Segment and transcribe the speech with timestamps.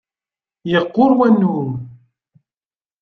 [0.71, 1.55] Yeqqur wanu.